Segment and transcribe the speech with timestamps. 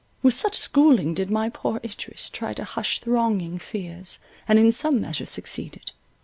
[0.23, 4.99] With such schooling did my poor Idris try to hush thronging fears, and in some
[4.99, 5.91] measure succeeded.